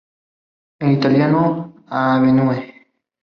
En 0.79 0.93
italiano: 0.93 1.75
Avenue. 1.87 2.73